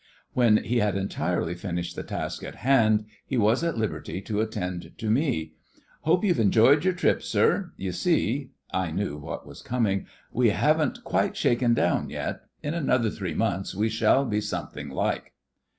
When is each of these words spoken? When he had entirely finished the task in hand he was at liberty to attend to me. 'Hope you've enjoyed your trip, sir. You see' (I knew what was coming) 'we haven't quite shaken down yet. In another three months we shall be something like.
When 0.33 0.57
he 0.63 0.79
had 0.79 0.95
entirely 0.95 1.53
finished 1.53 1.95
the 1.95 2.01
task 2.01 2.41
in 2.41 2.53
hand 2.55 3.05
he 3.23 3.37
was 3.37 3.63
at 3.63 3.77
liberty 3.77 4.19
to 4.21 4.41
attend 4.41 4.93
to 4.97 5.11
me. 5.11 5.53
'Hope 6.01 6.23
you've 6.25 6.39
enjoyed 6.39 6.83
your 6.83 6.95
trip, 6.95 7.21
sir. 7.21 7.71
You 7.77 7.91
see' 7.91 8.49
(I 8.71 8.89
knew 8.89 9.17
what 9.19 9.45
was 9.45 9.61
coming) 9.61 10.07
'we 10.33 10.49
haven't 10.49 11.03
quite 11.03 11.37
shaken 11.37 11.75
down 11.75 12.09
yet. 12.09 12.39
In 12.63 12.73
another 12.73 13.11
three 13.11 13.35
months 13.35 13.75
we 13.75 13.89
shall 13.89 14.25
be 14.25 14.41
something 14.41 14.89
like. 14.89 15.33